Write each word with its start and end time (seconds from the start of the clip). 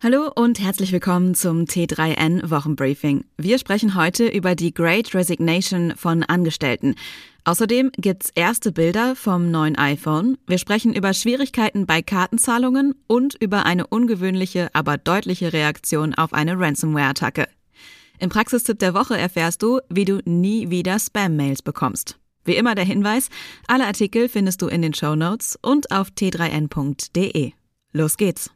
Hallo 0.00 0.30
und 0.32 0.60
herzlich 0.60 0.92
willkommen 0.92 1.34
zum 1.34 1.64
T3N 1.64 2.48
Wochenbriefing. 2.50 3.24
Wir 3.36 3.58
sprechen 3.58 3.96
heute 3.96 4.28
über 4.28 4.54
die 4.54 4.72
Great 4.72 5.12
Resignation 5.12 5.92
von 5.96 6.22
Angestellten. 6.22 6.94
Außerdem 7.42 7.90
gibt's 7.96 8.30
erste 8.32 8.70
Bilder 8.70 9.16
vom 9.16 9.50
neuen 9.50 9.76
iPhone. 9.76 10.38
Wir 10.46 10.58
sprechen 10.58 10.94
über 10.94 11.14
Schwierigkeiten 11.14 11.84
bei 11.84 12.00
Kartenzahlungen 12.00 12.94
und 13.08 13.34
über 13.42 13.66
eine 13.66 13.88
ungewöhnliche, 13.88 14.68
aber 14.72 14.98
deutliche 14.98 15.52
Reaktion 15.52 16.14
auf 16.14 16.32
eine 16.32 16.56
Ransomware-Attacke. 16.56 17.48
Im 18.20 18.28
Praxistipp 18.28 18.78
der 18.78 18.94
Woche 18.94 19.18
erfährst 19.18 19.64
du, 19.64 19.80
wie 19.88 20.04
du 20.04 20.20
nie 20.24 20.70
wieder 20.70 21.00
Spam-Mails 21.00 21.62
bekommst. 21.62 22.20
Wie 22.44 22.54
immer 22.54 22.76
der 22.76 22.84
Hinweis, 22.84 23.30
alle 23.66 23.86
Artikel 23.86 24.28
findest 24.28 24.62
du 24.62 24.68
in 24.68 24.80
den 24.80 24.94
Show 24.94 25.16
Notes 25.16 25.58
und 25.60 25.90
auf 25.90 26.10
t3n.de. 26.10 27.50
Los 27.92 28.16
geht's! 28.16 28.52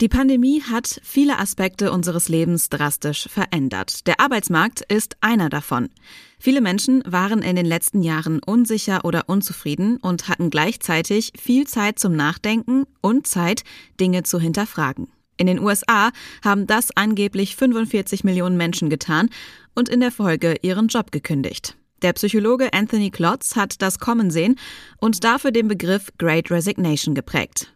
Die 0.00 0.08
Pandemie 0.08 0.62
hat 0.62 0.98
viele 1.04 1.38
Aspekte 1.38 1.92
unseres 1.92 2.30
Lebens 2.30 2.70
drastisch 2.70 3.28
verändert. 3.28 4.06
Der 4.06 4.18
Arbeitsmarkt 4.18 4.80
ist 4.90 5.18
einer 5.20 5.50
davon. 5.50 5.90
Viele 6.38 6.62
Menschen 6.62 7.02
waren 7.04 7.42
in 7.42 7.54
den 7.54 7.66
letzten 7.66 8.02
Jahren 8.02 8.40
unsicher 8.42 9.04
oder 9.04 9.28
unzufrieden 9.28 9.98
und 9.98 10.28
hatten 10.28 10.48
gleichzeitig 10.48 11.32
viel 11.38 11.66
Zeit 11.66 11.98
zum 11.98 12.16
Nachdenken 12.16 12.86
und 13.02 13.26
Zeit, 13.26 13.62
Dinge 14.00 14.22
zu 14.22 14.40
hinterfragen. 14.40 15.08
In 15.36 15.46
den 15.46 15.60
USA 15.60 16.12
haben 16.42 16.66
das 16.66 16.96
angeblich 16.96 17.54
45 17.54 18.24
Millionen 18.24 18.56
Menschen 18.56 18.88
getan 18.88 19.28
und 19.74 19.90
in 19.90 20.00
der 20.00 20.12
Folge 20.12 20.56
ihren 20.62 20.88
Job 20.88 21.12
gekündigt. 21.12 21.76
Der 22.00 22.14
Psychologe 22.14 22.72
Anthony 22.72 23.10
Klotz 23.10 23.54
hat 23.54 23.82
das 23.82 23.98
kommen 23.98 24.30
sehen 24.30 24.58
und 24.98 25.24
dafür 25.24 25.50
den 25.50 25.68
Begriff 25.68 26.10
Great 26.16 26.50
Resignation 26.50 27.14
geprägt. 27.14 27.74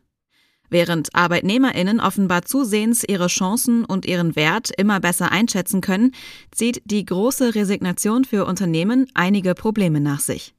Während 0.75 1.15
Arbeitnehmerinnen 1.15 2.01
offenbar 2.01 2.43
zusehends 2.43 3.05
ihre 3.07 3.29
Chancen 3.29 3.85
und 3.85 4.07
ihren 4.07 4.35
Wert 4.35 4.73
immer 4.77 4.99
besser 4.99 5.31
einschätzen 5.31 5.81
können, 5.81 6.11
zieht 6.51 6.83
die 6.85 7.05
große 7.05 7.55
Resignation 7.55 8.25
für 8.25 8.45
Unternehmen 8.45 9.07
einige 9.15 9.55
Probleme 9.55 10.01
nach 10.01 10.19
sich. 10.19 10.53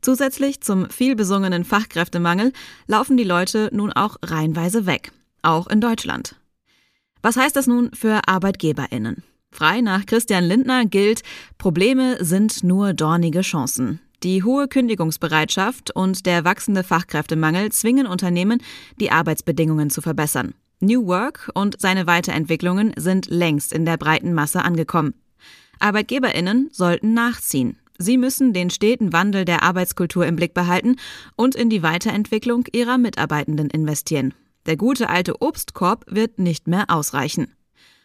Zusätzlich 0.00 0.60
zum 0.60 0.90
vielbesungenen 0.90 1.64
Fachkräftemangel 1.64 2.52
laufen 2.88 3.16
die 3.16 3.22
Leute 3.22 3.70
nun 3.72 3.92
auch 3.92 4.16
reihenweise 4.24 4.86
weg, 4.86 5.12
auch 5.42 5.68
in 5.68 5.80
Deutschland. 5.80 6.34
Was 7.22 7.36
heißt 7.36 7.54
das 7.54 7.68
nun 7.68 7.92
für 7.94 8.26
Arbeitgeberinnen? 8.26 9.22
Frei 9.52 9.82
nach 9.82 10.04
Christian 10.04 10.42
Lindner 10.42 10.84
gilt, 10.84 11.22
Probleme 11.58 12.24
sind 12.24 12.64
nur 12.64 12.92
dornige 12.92 13.42
Chancen. 13.42 14.00
Die 14.22 14.42
hohe 14.42 14.68
Kündigungsbereitschaft 14.68 15.96
und 15.96 16.26
der 16.26 16.44
wachsende 16.44 16.84
Fachkräftemangel 16.84 17.72
zwingen 17.72 18.06
Unternehmen, 18.06 18.62
die 19.00 19.10
Arbeitsbedingungen 19.10 19.88
zu 19.88 20.02
verbessern. 20.02 20.52
New 20.80 21.06
Work 21.06 21.50
und 21.54 21.80
seine 21.80 22.06
Weiterentwicklungen 22.06 22.92
sind 22.96 23.26
längst 23.30 23.72
in 23.72 23.86
der 23.86 23.96
breiten 23.96 24.34
Masse 24.34 24.62
angekommen. 24.62 25.14
Arbeitgeberinnen 25.78 26.68
sollten 26.70 27.14
nachziehen. 27.14 27.78
Sie 27.98 28.18
müssen 28.18 28.52
den 28.52 28.68
steten 28.70 29.12
Wandel 29.12 29.46
der 29.46 29.62
Arbeitskultur 29.62 30.26
im 30.26 30.36
Blick 30.36 30.52
behalten 30.52 30.96
und 31.36 31.54
in 31.54 31.70
die 31.70 31.82
Weiterentwicklung 31.82 32.64
ihrer 32.72 32.98
Mitarbeitenden 32.98 33.70
investieren. 33.70 34.34
Der 34.66 34.76
gute 34.76 35.08
alte 35.08 35.40
Obstkorb 35.40 36.04
wird 36.08 36.38
nicht 36.38 36.68
mehr 36.68 36.86
ausreichen. 36.88 37.54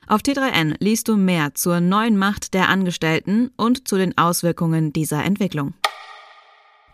Auf 0.08 0.22
T3N 0.22 0.76
liest 0.80 1.08
du 1.08 1.18
mehr 1.18 1.56
zur 1.56 1.82
neuen 1.82 2.18
Macht 2.18 2.54
der 2.54 2.70
Angestellten 2.70 3.52
und 3.58 3.88
zu 3.88 3.98
den 3.98 4.18
Auswirkungen 4.18 4.94
dieser 4.94 5.24
Entwicklung. 5.24 5.74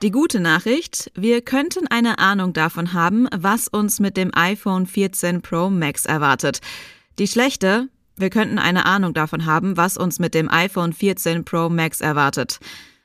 Die 0.02 0.10
gute 0.10 0.40
Nachricht, 0.40 1.12
wir 1.14 1.44
könnten 1.44 1.86
eine 1.86 2.18
Ahnung 2.18 2.54
davon 2.54 2.94
haben, 2.94 3.28
was 3.38 3.68
uns 3.68 4.00
mit 4.00 4.18
dem 4.18 4.32
iPhone 4.34 4.88
14 4.88 5.44
Pro 5.44 5.70
Max 5.70 6.08
erwartet. 6.08 6.60
Die 7.20 7.28
schlechte, 7.28 7.88
wir 8.16 8.32
könnten 8.32 8.58
eine 8.58 8.88
Ahnung 8.88 9.14
davon 9.14 9.46
haben, 9.46 9.78
was 9.78 9.98
uns 9.98 10.18
mit 10.18 10.34
dem 10.34 10.50
iPhone 10.50 10.94
14 10.94 11.46
Pro 11.46 11.70
Max 11.70 12.02
erwartet. 12.02 12.60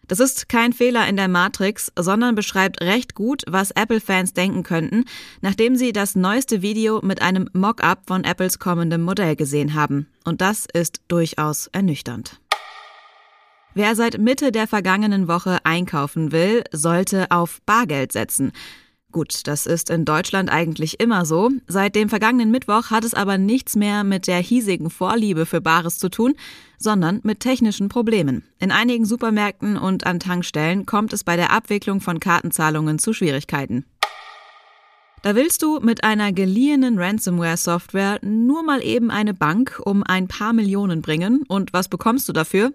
Das 0.09 0.21
ist 0.21 0.49
kein 0.49 0.73
Fehler 0.73 1.07
in 1.07 1.17
der 1.17 1.29
Matrix, 1.29 1.93
sondern 1.99 2.35
beschreibt 2.35 2.81
recht 2.81 3.15
gut, 3.15 3.43
was 3.47 3.73
Apple-Fans 3.73 4.33
denken 4.33 4.63
könnten, 4.63 5.05
nachdem 5.43 5.77
sie 5.77 5.93
das 5.93 6.15
neueste 6.15 6.63
Video 6.63 7.03
mit 7.03 7.21
einem 7.21 7.51
Mock-up 7.53 8.05
von 8.07 8.25
Apples 8.25 8.59
kommendem 8.59 9.03
Modell 9.03 9.37
gesehen 9.37 9.75
haben. 9.75 10.07
Und 10.25 10.41
das 10.41 10.67
ist 10.73 11.03
durchaus 11.09 11.67
ernüchternd. 11.67 12.41
Wer 13.77 13.95
seit 13.95 14.17
Mitte 14.17 14.53
der 14.53 14.67
vergangenen 14.67 15.29
Woche 15.29 15.59
einkaufen 15.65 16.33
will, 16.33 16.65
sollte 16.73 17.31
auf 17.31 17.61
Bargeld 17.67 18.11
setzen. 18.11 18.53
Gut, 19.13 19.47
das 19.47 19.67
ist 19.67 19.91
in 19.91 20.07
Deutschland 20.07 20.51
eigentlich 20.51 20.99
immer 20.99 21.27
so. 21.27 21.51
Seit 21.67 21.95
dem 21.95 22.09
vergangenen 22.09 22.51
Mittwoch 22.51 22.89
hat 22.89 23.05
es 23.05 23.13
aber 23.13 23.37
nichts 23.37 23.77
mehr 23.77 24.03
mit 24.03 24.29
der 24.29 24.39
hiesigen 24.39 24.89
Vorliebe 24.89 25.45
für 25.45 25.61
Bares 25.61 25.99
zu 25.99 26.09
tun, 26.09 26.37
sondern 26.79 27.21
mit 27.23 27.41
technischen 27.41 27.91
Problemen. 27.91 28.45
In 28.59 28.71
einigen 28.71 29.05
Supermärkten 29.05 29.77
und 29.77 30.07
an 30.07 30.21
Tankstellen 30.21 30.87
kommt 30.87 31.13
es 31.13 31.23
bei 31.23 31.37
der 31.37 31.53
Abwicklung 31.53 32.01
von 32.01 32.19
Kartenzahlungen 32.19 32.99
zu 32.99 33.13
Schwierigkeiten. 33.13 33.85
Da 35.21 35.35
willst 35.35 35.63
du 35.63 35.81
mit 35.81 36.03
einer 36.03 36.33
geliehenen 36.33 36.99
Ransomware-Software 36.99 38.21
nur 38.23 38.63
mal 38.63 38.83
eben 38.83 39.11
eine 39.11 39.35
Bank 39.35 39.83
um 39.85 40.03
ein 40.03 40.29
paar 40.29 40.55
Millionen 40.55 41.03
bringen 41.03 41.45
und 41.47 41.75
was 41.75 41.89
bekommst 41.89 42.27
du 42.31 42.33
dafür? 42.33 42.73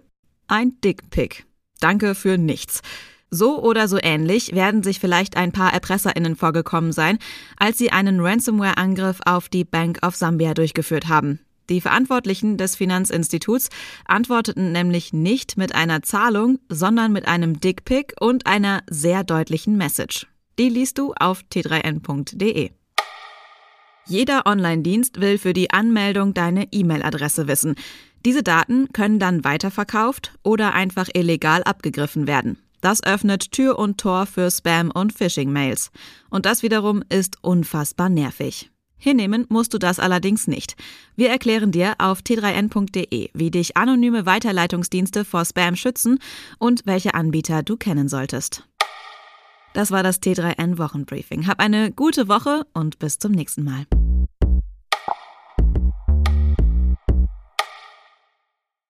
Ein 0.48 0.80
Dickpick. 0.82 1.46
Danke 1.80 2.14
für 2.14 2.38
nichts. 2.38 2.82
So 3.30 3.62
oder 3.62 3.88
so 3.88 3.98
ähnlich 4.00 4.54
werden 4.54 4.82
sich 4.82 5.00
vielleicht 5.00 5.38
ein 5.38 5.52
paar 5.52 5.72
ErpresserInnen 5.72 6.36
vorgekommen 6.36 6.92
sein, 6.92 7.18
als 7.56 7.78
sie 7.78 7.90
einen 7.90 8.20
Ransomware-Angriff 8.20 9.20
auf 9.24 9.48
die 9.48 9.64
Bank 9.64 9.98
of 10.06 10.14
Zambia 10.14 10.52
durchgeführt 10.52 11.08
haben. 11.08 11.40
Die 11.70 11.80
Verantwortlichen 11.80 12.58
des 12.58 12.76
Finanzinstituts 12.76 13.70
antworteten 14.04 14.72
nämlich 14.72 15.14
nicht 15.14 15.56
mit 15.56 15.74
einer 15.74 16.02
Zahlung, 16.02 16.58
sondern 16.68 17.12
mit 17.12 17.26
einem 17.26 17.60
Dickpick 17.60 18.12
und 18.20 18.46
einer 18.46 18.82
sehr 18.90 19.24
deutlichen 19.24 19.78
Message. 19.78 20.26
Die 20.58 20.68
liest 20.68 20.98
du 20.98 21.14
auf 21.18 21.40
t3n.de. 21.50 22.70
Jeder 24.06 24.46
Online-Dienst 24.46 25.20
will 25.20 25.38
für 25.38 25.52
die 25.52 25.70
Anmeldung 25.70 26.34
deine 26.34 26.66
E-Mail-Adresse 26.72 27.46
wissen. 27.46 27.76
Diese 28.24 28.42
Daten 28.42 28.92
können 28.92 29.18
dann 29.18 29.44
weiterverkauft 29.44 30.32
oder 30.42 30.74
einfach 30.74 31.08
illegal 31.14 31.62
abgegriffen 31.62 32.26
werden. 32.26 32.58
Das 32.80 33.02
öffnet 33.04 33.52
Tür 33.52 33.78
und 33.78 33.98
Tor 33.98 34.26
für 34.26 34.50
Spam- 34.50 34.90
und 34.90 35.12
Phishing-Mails. 35.12 35.90
Und 36.30 36.46
das 36.46 36.64
wiederum 36.64 37.04
ist 37.08 37.38
unfassbar 37.42 38.08
nervig. 38.08 38.70
Hinnehmen 38.96 39.46
musst 39.48 39.74
du 39.74 39.78
das 39.78 39.98
allerdings 39.98 40.46
nicht. 40.46 40.76
Wir 41.16 41.28
erklären 41.30 41.72
dir 41.72 41.94
auf 41.98 42.20
t3n.de, 42.20 43.30
wie 43.34 43.50
dich 43.50 43.76
anonyme 43.76 44.26
Weiterleitungsdienste 44.26 45.24
vor 45.24 45.44
Spam 45.44 45.74
schützen 45.74 46.18
und 46.58 46.82
welche 46.84 47.14
Anbieter 47.14 47.64
du 47.64 47.76
kennen 47.76 48.08
solltest. 48.08 48.64
Das 49.74 49.90
war 49.90 50.02
das 50.02 50.20
T3N 50.20 50.78
Wochenbriefing. 50.78 51.46
Hab 51.46 51.60
eine 51.60 51.92
gute 51.92 52.28
Woche 52.28 52.66
und 52.74 52.98
bis 52.98 53.18
zum 53.18 53.32
nächsten 53.32 53.64
Mal. 53.64 53.86